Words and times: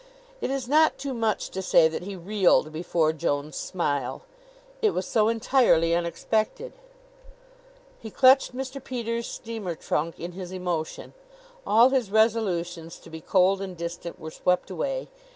It 0.41 0.49
is 0.49 0.67
not 0.67 0.97
too 0.97 1.13
much 1.13 1.51
to 1.51 1.61
say 1.61 1.87
that 1.87 2.01
he 2.01 2.15
reeled 2.15 2.71
before 2.71 3.13
Joan's 3.13 3.55
smile. 3.55 4.23
It 4.81 4.95
was 4.95 5.05
so 5.05 5.27
entirely 5.27 5.93
unexpected. 5.93 6.73
He 7.99 8.09
clutched 8.09 8.55
Mr. 8.57 8.83
Peters' 8.83 9.27
steamer 9.27 9.75
trunk 9.75 10.19
in 10.19 10.31
his 10.31 10.51
emotion. 10.51 11.13
All 11.67 11.89
his 11.89 12.09
resolutions 12.09 12.97
to 12.97 13.11
be 13.11 13.21
cold 13.21 13.61
and 13.61 13.77
distant 13.77 14.19
were 14.19 14.31
swept 14.31 14.71
away. 14.71 15.07